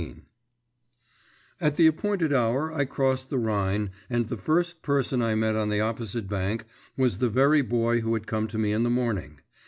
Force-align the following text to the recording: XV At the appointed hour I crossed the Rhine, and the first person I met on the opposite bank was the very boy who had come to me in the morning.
XV 0.01 0.19
At 1.61 1.75
the 1.75 1.85
appointed 1.85 2.33
hour 2.33 2.73
I 2.73 2.85
crossed 2.85 3.29
the 3.29 3.37
Rhine, 3.37 3.91
and 4.09 4.27
the 4.27 4.35
first 4.35 4.81
person 4.81 5.21
I 5.21 5.35
met 5.35 5.55
on 5.55 5.69
the 5.69 5.79
opposite 5.81 6.27
bank 6.27 6.65
was 6.97 7.19
the 7.19 7.29
very 7.29 7.61
boy 7.61 7.99
who 8.01 8.15
had 8.15 8.25
come 8.25 8.47
to 8.47 8.57
me 8.57 8.71
in 8.71 8.81
the 8.81 8.89
morning. 8.89 9.41